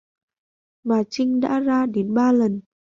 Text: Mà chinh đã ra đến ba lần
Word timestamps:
Mà 0.83 1.03
chinh 1.09 1.39
đã 1.39 1.59
ra 1.59 1.85
đến 1.85 2.13
ba 2.13 2.31
lần 2.31 2.61